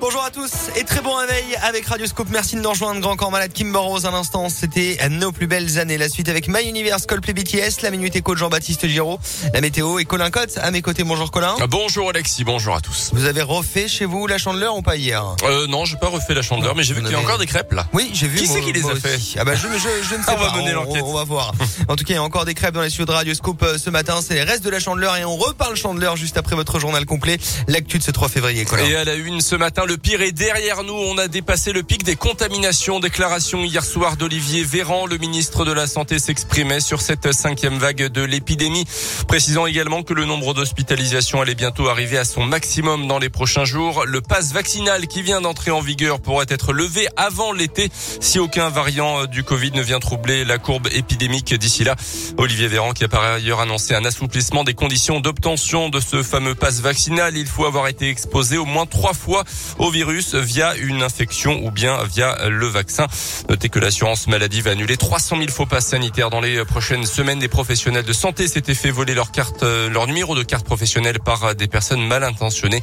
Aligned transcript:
Bonjour 0.00 0.22
à 0.22 0.30
tous 0.30 0.52
et 0.76 0.84
très 0.84 1.00
bon 1.00 1.14
réveil 1.16 1.56
avec 1.62 1.86
Radio 1.86 2.06
Scoop. 2.06 2.28
Merci 2.30 2.54
de 2.54 2.60
nous 2.60 2.70
rejoindre. 2.70 3.00
Grand 3.00 3.16
Corps 3.16 3.32
Malade, 3.32 3.52
Kim 3.52 3.74
Rose 3.74 4.06
à 4.06 4.12
l'instant. 4.12 4.48
C'était 4.48 4.96
nos 5.10 5.32
plus 5.32 5.48
belles 5.48 5.78
années. 5.78 5.98
La 5.98 6.08
suite 6.08 6.28
avec 6.28 6.46
My 6.46 6.68
Universe, 6.68 7.04
Coldplay 7.06 7.32
BTS, 7.32 7.82
la 7.82 7.90
minute 7.90 8.14
éco 8.14 8.34
de 8.34 8.38
Jean-Baptiste 8.38 8.86
Giraud, 8.86 9.18
la 9.52 9.60
météo 9.60 9.98
et 9.98 10.04
Colin 10.04 10.30
Cotte 10.30 10.56
à 10.58 10.70
mes 10.70 10.82
côtés. 10.82 11.02
Bonjour 11.02 11.32
Colin. 11.32 11.56
Bonjour 11.68 12.10
Alexis, 12.10 12.44
bonjour 12.44 12.76
à 12.76 12.80
tous. 12.80 13.10
Vous 13.12 13.24
avez 13.24 13.42
refait 13.42 13.88
chez 13.88 14.04
vous 14.04 14.28
la 14.28 14.38
chandeleur 14.38 14.76
ou 14.76 14.82
pas 14.82 14.96
hier 14.96 15.24
euh, 15.42 15.66
Non, 15.66 15.84
j'ai 15.84 15.96
pas 15.96 16.08
refait 16.08 16.34
la 16.34 16.42
chandeleur, 16.42 16.76
mais 16.76 16.84
j'ai 16.84 16.94
vu 16.94 17.02
qu'il 17.02 17.10
y 17.10 17.14
a 17.14 17.20
encore 17.20 17.38
des 17.38 17.46
crêpes 17.46 17.72
là. 17.72 17.88
Oui, 17.92 18.10
j'ai 18.14 18.28
vu. 18.28 18.38
Qui 18.38 18.46
c'est 18.46 18.60
qui 18.60 18.72
les 18.72 18.88
a 18.88 18.94
fait 18.94 19.18
Ah 19.36 19.44
bah 19.44 19.54
je, 19.56 19.66
je, 19.66 20.08
je 20.08 20.14
ne 20.14 20.22
sais 20.22 20.30
on 20.30 20.36
pas. 20.36 20.50
Va 20.50 20.56
mener 20.58 20.72
l'enquête. 20.72 21.02
On, 21.04 21.14
va 21.14 21.24
voir. 21.24 21.52
en 21.88 21.96
tout 21.96 22.04
cas, 22.04 22.14
il 22.14 22.16
y 22.16 22.18
a 22.18 22.22
encore 22.22 22.44
des 22.44 22.54
crêpes 22.54 22.74
dans 22.74 22.82
les 22.82 22.90
studios 22.90 23.06
de 23.06 23.12
Radio 23.12 23.34
Scoop 23.34 23.62
euh, 23.64 23.78
ce 23.78 23.90
matin. 23.90 24.20
C'est 24.22 24.34
les 24.34 24.44
restes 24.44 24.64
de 24.64 24.70
la 24.70 24.78
chandeleur 24.78 25.16
et 25.16 25.24
on 25.24 25.36
reparle 25.36 25.74
chandeleur 25.74 26.16
juste 26.16 26.36
après 26.36 26.54
votre 26.54 26.78
journal 26.78 27.04
complet. 27.04 27.38
L'actu 27.66 27.98
de 27.98 28.04
ce 28.04 28.12
3 28.12 28.28
février. 28.28 28.64
Colin. 28.64 28.84
Et 28.84 28.94
à 28.94 29.04
la 29.04 29.14
une 29.14 29.40
ce 29.40 29.56
matin, 29.56 29.84
le 29.88 29.96
pire 29.96 30.20
est 30.20 30.32
derrière 30.32 30.84
nous. 30.84 30.92
On 30.92 31.16
a 31.16 31.28
dépassé 31.28 31.72
le 31.72 31.82
pic 31.82 32.04
des 32.04 32.14
contaminations. 32.14 33.00
Déclaration 33.00 33.64
hier 33.64 33.82
soir 33.82 34.18
d'Olivier 34.18 34.62
Véran. 34.62 35.06
Le 35.06 35.16
ministre 35.16 35.64
de 35.64 35.72
la 35.72 35.86
Santé 35.86 36.18
s'exprimait 36.18 36.80
sur 36.80 37.00
cette 37.00 37.32
cinquième 37.32 37.78
vague 37.78 38.08
de 38.08 38.22
l'épidémie, 38.22 38.84
précisant 39.28 39.64
également 39.64 40.02
que 40.02 40.12
le 40.12 40.26
nombre 40.26 40.52
d'hospitalisations 40.52 41.40
allait 41.40 41.54
bientôt 41.54 41.88
arriver 41.88 42.18
à 42.18 42.26
son 42.26 42.44
maximum 42.44 43.08
dans 43.08 43.18
les 43.18 43.30
prochains 43.30 43.64
jours. 43.64 44.04
Le 44.04 44.20
pass 44.20 44.52
vaccinal 44.52 45.06
qui 45.06 45.22
vient 45.22 45.40
d'entrer 45.40 45.70
en 45.70 45.80
vigueur 45.80 46.20
pourrait 46.20 46.46
être 46.50 46.74
levé 46.74 47.08
avant 47.16 47.52
l'été 47.52 47.88
si 48.20 48.38
aucun 48.38 48.68
variant 48.68 49.24
du 49.24 49.42
Covid 49.42 49.70
ne 49.72 49.80
vient 49.80 50.00
troubler 50.00 50.44
la 50.44 50.58
courbe 50.58 50.88
épidémique 50.92 51.54
d'ici 51.54 51.82
là. 51.82 51.96
Olivier 52.36 52.68
Véran 52.68 52.92
qui 52.92 53.04
a 53.04 53.08
par 53.08 53.22
ailleurs 53.22 53.60
annoncé 53.60 53.94
un 53.94 54.04
assouplissement 54.04 54.64
des 54.64 54.74
conditions 54.74 55.20
d'obtention 55.20 55.88
de 55.88 55.98
ce 55.98 56.22
fameux 56.22 56.54
pass 56.54 56.80
vaccinal. 56.80 57.38
Il 57.38 57.46
faut 57.46 57.64
avoir 57.64 57.88
été 57.88 58.10
exposé 58.10 58.58
au 58.58 58.66
moins 58.66 58.84
trois 58.84 59.14
fois 59.14 59.44
au 59.78 59.90
virus 59.90 60.34
via 60.34 60.74
une 60.76 61.02
infection 61.02 61.64
ou 61.64 61.70
bien 61.70 61.98
via 62.04 62.48
le 62.48 62.66
vaccin. 62.66 63.06
Notez 63.48 63.68
que 63.68 63.78
l'assurance 63.78 64.26
maladie 64.26 64.60
va 64.60 64.72
annuler 64.72 64.96
300 64.96 65.36
000 65.38 65.48
faux 65.50 65.66
passes 65.66 65.86
sanitaires 65.86 66.30
dans 66.30 66.40
les 66.40 66.64
prochaines 66.64 67.06
semaines. 67.06 67.38
Des 67.38 67.48
professionnels 67.48 68.04
de 68.04 68.12
santé 68.12 68.48
s'étaient 68.48 68.74
fait 68.74 68.90
voler 68.90 69.14
leur 69.14 69.30
carte, 69.30 69.62
leur 69.62 70.06
numéro 70.06 70.34
de 70.34 70.42
carte 70.42 70.66
professionnelle 70.66 71.20
par 71.20 71.54
des 71.54 71.66
personnes 71.68 72.06
mal 72.06 72.24
intentionnées. 72.24 72.82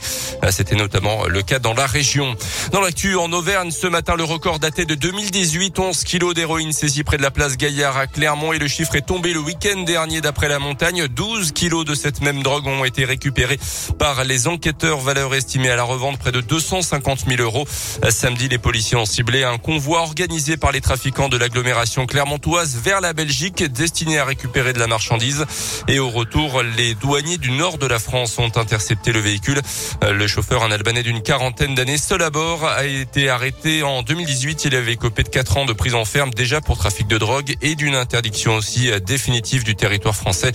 C'était 0.49 0.75
notamment 0.75 1.25
le 1.25 1.41
cas 1.41 1.59
dans 1.59 1.73
la 1.73 1.85
région. 1.85 2.35
Dans 2.71 2.81
l'actu 2.81 3.15
en 3.15 3.31
Auvergne, 3.31 3.71
ce 3.71 3.87
matin, 3.87 4.15
le 4.15 4.23
record 4.23 4.59
daté 4.59 4.85
de 4.85 4.95
2018, 4.95 5.79
11 5.79 6.03
kilos 6.03 6.33
d'héroïne 6.33 6.71
saisis 6.71 7.03
près 7.03 7.17
de 7.17 7.21
la 7.21 7.31
place 7.31 7.57
Gaillard 7.57 7.97
à 7.97 8.07
Clermont 8.07 8.53
et 8.53 8.59
le 8.59 8.67
chiffre 8.67 8.95
est 8.95 9.05
tombé 9.05 9.33
le 9.33 9.39
week-end 9.39 9.81
dernier 9.81 10.21
d'après 10.21 10.47
la 10.47 10.59
montagne. 10.59 11.07
12 11.07 11.51
kilos 11.51 11.85
de 11.85 11.95
cette 11.95 12.21
même 12.21 12.43
drogue 12.43 12.67
ont 12.67 12.85
été 12.85 13.05
récupérés 13.05 13.59
par 13.99 14.23
les 14.23 14.47
enquêteurs, 14.47 14.99
valeur 14.99 15.33
estimée 15.35 15.69
à 15.69 15.75
la 15.75 15.83
revente 15.83 16.17
près 16.17 16.31
de 16.31 16.41
250 16.85 17.25
000 17.27 17.41
euros. 17.41 17.65
Samedi, 18.09 18.47
les 18.47 18.57
policiers 18.57 18.97
ont 18.97 19.05
ciblé 19.05 19.43
un 19.43 19.57
convoi 19.57 20.01
organisé 20.01 20.55
par 20.55 20.71
les 20.71 20.81
trafiquants 20.81 21.29
de 21.29 21.37
l'agglomération 21.37 22.05
clermontoise 22.05 22.77
vers 22.77 23.01
la 23.01 23.13
Belgique 23.13 23.63
destiné 23.63 24.19
à 24.19 24.25
récupérer 24.25 24.73
de 24.73 24.79
la 24.79 24.87
marchandise. 24.87 25.45
Et 25.87 25.99
au 25.99 26.09
retour, 26.09 26.61
les 26.77 26.93
douaniers 26.93 27.37
du 27.37 27.51
nord 27.51 27.77
de 27.77 27.87
la 27.87 27.97
France 27.97 28.37
ont 28.37 28.51
intercepté 28.55 29.11
le 29.11 29.19
véhicule. 29.19 29.61
Le 30.07 30.27
chauffeur, 30.27 30.63
un 30.63 30.71
Albanais 30.71 31.03
d'une 31.03 31.21
quarantaine 31.21 31.73
d'années, 31.73 31.97
seul 31.97 32.21
à 32.21 32.29
bord, 32.29 32.65
a 32.67 32.85
été 32.85 33.29
arrêté 33.29 33.81
en 33.81 34.03
2018. 34.03 34.65
Il 34.65 34.75
avait 34.75 34.95
copé 34.95 35.23
de 35.23 35.29
4 35.29 35.57
ans 35.57 35.65
de 35.65 35.73
prison 35.73 36.05
ferme 36.05 36.31
déjà 36.31 36.61
pour 36.61 36.77
trafic 36.77 37.07
de 37.07 37.17
drogue 37.17 37.55
et 37.61 37.75
d'une 37.75 37.95
interdiction 37.95 38.55
aussi 38.57 38.91
définitive 39.05 39.63
du 39.63 39.75
territoire 39.75 40.15
français. 40.15 40.51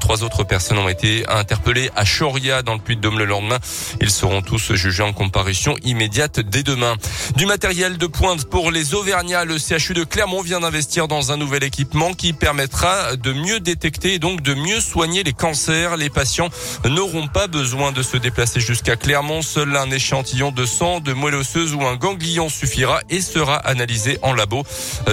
Trois 0.00 0.22
autres 0.22 0.44
personnes 0.44 0.78
ont 0.78 0.88
été 0.88 1.28
interpellées 1.28 1.90
à 1.96 2.04
Choria 2.04 2.62
dans 2.62 2.74
le 2.74 2.80
Puy-de-Dôme 2.80 3.18
le 3.18 3.26
lendemain. 3.26 3.58
Ils 4.00 4.10
seront 4.10 4.40
tous 4.40 4.74
jugés 4.74 5.02
en 5.02 5.12
comparution 5.12 5.65
immédiate 5.82 6.40
dès 6.40 6.62
demain. 6.62 6.94
Du 7.36 7.46
matériel 7.46 7.98
de 7.98 8.06
pointe 8.06 8.44
pour 8.44 8.70
les 8.70 8.94
Auvergnats, 8.94 9.44
le 9.44 9.58
CHU 9.58 9.94
de 9.94 10.04
Clermont 10.04 10.42
vient 10.42 10.60
d'investir 10.60 11.08
dans 11.08 11.32
un 11.32 11.36
nouvel 11.36 11.64
équipement 11.64 12.12
qui 12.12 12.32
permettra 12.32 13.16
de 13.16 13.32
mieux 13.32 13.60
détecter 13.60 14.14
et 14.14 14.18
donc 14.18 14.42
de 14.42 14.54
mieux 14.54 14.80
soigner 14.80 15.22
les 15.22 15.32
cancers. 15.32 15.96
Les 15.96 16.10
patients 16.10 16.48
n'auront 16.84 17.28
pas 17.28 17.46
besoin 17.46 17.92
de 17.92 18.02
se 18.02 18.16
déplacer 18.16 18.60
jusqu'à 18.60 18.96
Clermont. 18.96 19.42
Seul 19.42 19.76
un 19.76 19.90
échantillon 19.90 20.52
de 20.52 20.64
sang, 20.64 21.00
de 21.00 21.12
moelle 21.12 21.34
osseuse 21.34 21.74
ou 21.74 21.82
un 21.82 21.96
ganglion 21.96 22.48
suffira 22.48 23.00
et 23.10 23.20
sera 23.20 23.56
analysé 23.56 24.18
en 24.22 24.32
labo. 24.32 24.64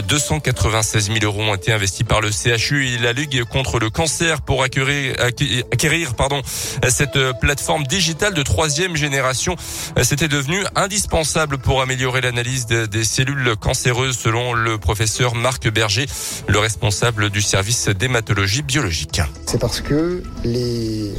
296 0.08 1.08
000 1.08 1.20
euros 1.24 1.42
ont 1.42 1.56
été 1.56 1.72
investis 1.72 2.06
par 2.06 2.22
le 2.22 2.30
CHU 2.32 2.88
et 2.88 2.98
la 2.98 3.14
Ligue 3.14 3.44
contre 3.44 3.80
le 3.80 3.90
cancer 3.90 4.42
pour 4.42 4.64
acquérir, 4.64 5.16
acquérir 5.20 6.16
pardon, 6.16 6.42
cette 6.90 7.20
plateforme 7.40 7.84
digitale 7.84 8.34
de 8.34 8.44
troisième 8.44 8.96
génération. 8.96 9.56
C'était 10.02 10.28
indispensable 10.76 11.58
pour 11.58 11.82
améliorer 11.82 12.22
l'analyse 12.22 12.66
des 12.66 13.04
cellules 13.04 13.56
cancéreuses 13.60 14.18
selon 14.18 14.54
le 14.54 14.78
professeur 14.78 15.36
Marc 15.36 15.70
Berger, 15.70 16.06
le 16.48 16.60
responsable 16.60 17.30
du 17.30 17.42
service 17.42 17.88
d'hématologie 17.88 18.62
biologique. 18.62 19.22
C'est 19.46 19.60
parce 19.60 19.82
que 19.82 20.24
les 20.44 21.12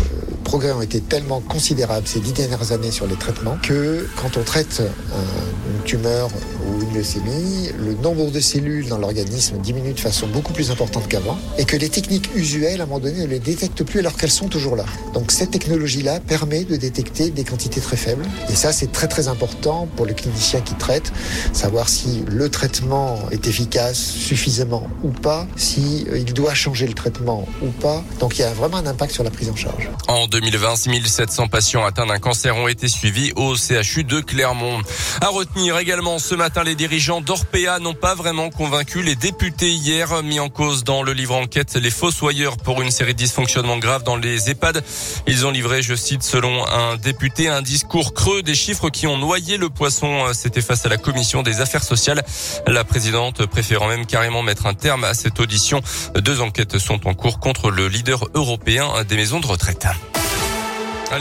progrès 0.45 0.73
ont 0.73 0.83
été 0.83 1.01
tellement 1.01 1.41
considérables 1.41 2.07
ces 2.07 2.21
dix 2.21 2.33
dernières 2.33 2.73
années 2.73 2.91
sur 2.91 3.07
les 3.07 3.17
traitements 3.17 3.57
que 3.63 4.09
quand 4.17 4.37
on 4.37 4.43
traite 4.43 4.83
une 5.13 5.83
tumeur 5.85 6.31
ou 6.67 6.83
une 6.83 6.95
leucémie, 6.95 7.71
le 7.79 7.95
nombre 7.95 8.31
de 8.31 8.41
cellules 8.41 8.89
dans 8.89 8.99
l'organisme 8.99 9.59
diminue 9.59 9.93
de 9.93 10.01
façon 10.01 10.27
beaucoup 10.27 10.53
plus 10.53 10.71
importante 10.71 11.09
qu'avant 11.09 11.39
et 11.59 11.65
que 11.65 11.77
les 11.77 11.89
techniques 11.89 12.31
usuelles, 12.35 12.81
à 12.81 12.85
un 12.85 12.87
moment 12.87 13.01
donné, 13.01 13.21
ne 13.21 13.27
les 13.27 13.39
détectent 13.39 13.85
plus 13.85 14.01
alors 14.01 14.17
qu'elles 14.17 14.31
sont 14.31 14.49
toujours 14.49 14.77
là. 14.77 14.85
Donc 15.13 15.31
cette 15.31 15.51
technologie-là 15.51 16.21
permet 16.21 16.65
de 16.65 16.77
détecter 16.77 17.31
des 17.31 17.45
quantités 17.45 17.81
très 17.81 17.97
faibles 17.97 18.27
et 18.51 18.55
ça 18.55 18.73
c'est 18.73 18.93
très 18.93 19.09
très 19.15 19.29
important 19.29 19.87
pour 19.95 20.07
le 20.07 20.13
clinicien 20.13 20.61
qui 20.61 20.75
traite, 20.75 21.13
savoir 21.53 21.89
si 21.89 22.25
le 22.27 22.49
traitement 22.49 23.21
est 23.31 23.47
efficace 23.47 23.97
suffisamment 23.97 24.89
ou 25.05 25.11
pas, 25.11 25.47
si 25.55 26.05
il 26.13 26.35
doit 26.35 26.53
changer 26.53 26.89
le 26.89 26.95
traitement 26.95 27.47
ou 27.63 27.69
pas. 27.69 28.03
Donc 28.19 28.39
il 28.39 28.41
y 28.41 28.45
a 28.45 28.53
vraiment 28.53 28.79
un 28.79 28.87
impact 28.87 29.13
sur 29.13 29.23
la 29.23 29.31
prise 29.31 29.51
en 29.51 29.55
charge. 29.55 29.89
En 30.09 30.27
2020, 30.27 30.75
6700 30.75 31.47
patients 31.47 31.85
atteints 31.85 32.07
d'un 32.07 32.19
cancer 32.19 32.57
ont 32.57 32.67
été 32.67 32.89
suivis 32.89 33.31
au 33.37 33.55
CHU 33.55 34.03
de 34.03 34.19
Clermont. 34.19 34.81
À 35.21 35.29
retenir 35.29 35.79
également 35.79 36.19
ce 36.19 36.35
matin, 36.35 36.65
les 36.65 36.75
dirigeants 36.75 37.21
d'Orpea 37.21 37.79
n'ont 37.81 37.95
pas 37.95 38.17
vraiment 38.17 38.51
convaincu 38.51 39.01
les 39.03 39.15
députés 39.15 39.71
hier 39.71 40.25
mis 40.25 40.41
en 40.41 40.49
cause 40.49 40.83
dans 40.83 41.05
le 41.05 41.13
livre 41.13 41.37
enquête 41.37 41.77
les 41.77 41.91
fossoyeurs 41.91 42.57
pour 42.57 42.83
une 42.83 42.91
série 42.91 43.15
de 43.15 43.19
dysfonctionnements 43.19 43.79
graves 43.79 44.03
dans 44.03 44.17
les 44.17 44.51
EHPAD. 44.51 44.83
Ils 45.29 45.47
ont 45.47 45.53
livré, 45.53 45.83
je 45.83 45.95
cite, 45.95 46.25
selon 46.25 46.67
un 46.67 46.97
député, 46.97 47.47
un 47.47 47.63
discours 47.63 48.13
creux 48.13 48.43
des 48.43 48.57
chiffres 48.57 48.91
ont 49.07 49.19
noyé 49.19 49.57
le 49.57 49.69
poisson. 49.71 50.33
C'était 50.33 50.63
face 50.63 50.87
à 50.87 50.89
la 50.89 50.97
commission 50.97 51.43
des 51.43 51.61
affaires 51.61 51.85
sociales. 51.85 52.23
La 52.67 52.85
présidente 52.85 53.47
préférant 53.47 53.89
même 53.89 54.07
carrément 54.07 54.43
mettre 54.43 54.67
un 54.67 54.75
terme 54.75 55.05
à 55.05 55.15
cette 55.15 55.41
audition. 55.41 55.81
Deux 56.17 56.41
enquêtes 56.41 56.79
sont 56.79 57.07
en 57.07 57.15
cours 57.15 57.41
contre 57.41 57.71
le 57.71 57.89
leader 57.89 58.29
européen 58.35 59.05
des 59.09 59.17
maisons 59.17 59.41
de 59.41 59.47
retraite. 59.47 59.87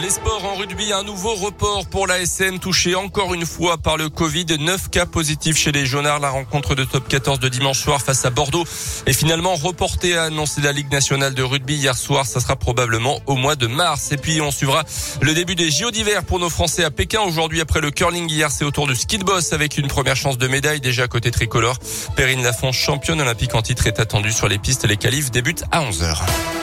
Les 0.02 0.10
sports 0.10 0.44
en 0.44 0.56
rugby, 0.56 0.92
un 0.92 1.04
nouveau 1.04 1.36
report 1.36 1.86
pour 1.86 2.08
la 2.08 2.20
SM 2.20 2.58
touché 2.58 2.96
encore 2.96 3.34
une 3.36 3.46
fois 3.46 3.78
par 3.78 3.96
le 3.96 4.10
Covid. 4.10 4.46
9 4.60 4.90
cas 4.90 5.06
positifs 5.06 5.56
chez 5.56 5.72
les 5.72 5.86
Jaunards. 5.86 6.20
La 6.20 6.32
rencontre 6.32 6.74
de 6.74 6.84
top 6.84 7.08
14 7.08 7.40
de 7.40 7.48
dimanche 7.48 7.80
soir 7.80 8.02
face 8.02 8.26
à 8.26 8.32
Bordeaux 8.32 8.64
est 9.06 9.14
finalement 9.14 9.54
reportée, 9.54 10.18
a 10.18 10.24
annoncé 10.24 10.62
la 10.62 10.72
Ligue 10.72 10.92
nationale 10.92 11.36
de 11.36 11.44
rugby 11.44 11.76
hier 11.76 11.96
soir. 11.96 12.26
Ça 12.26 12.40
sera 12.40 12.56
probablement 12.56 13.20
au 13.28 13.36
mois 13.36 13.56
de 13.56 13.68
mars. 13.68 14.12
Et 14.12 14.18
puis 14.18 14.42
on 14.42 14.50
suivra 14.50 14.84
le 15.22 15.34
début 15.36 15.56
des 15.56 15.70
JO 15.70 15.92
d'hiver 15.92 16.24
pour 16.24 16.40
nos 16.40 16.50
Français 16.50 16.84
à 16.84 16.90
Pékin. 16.90 17.22
Aujourd'hui, 17.22 17.62
après 17.62 17.80
le 17.80 17.92
curling 17.92 18.30
hier, 18.30 18.50
c'est 18.50 18.66
au 18.66 18.72
tour 18.72 18.88
du 18.88 18.96
ski 18.96 19.20
de 19.20 19.24
boss 19.24 19.54
avec 19.54 19.78
une 19.78 19.88
première 19.88 20.16
chance 20.16 20.40
de 20.40 20.48
médaille 20.48 20.82
déjà 20.82 21.08
côté 21.08 21.30
tricolore. 21.30 21.78
Perrine 22.16 22.42
Lafont, 22.42 22.72
championne 22.72 23.22
olympique 23.22 23.54
en 23.54 23.62
titre, 23.62 23.86
est 23.86 24.00
attendue 24.00 24.32
sur 24.32 24.48
les 24.48 24.58
pistes. 24.58 24.88
Les 24.88 24.98
qualifs 24.98 25.30
débutent 25.30 25.66
à 25.72 25.82
11h. 25.82 26.63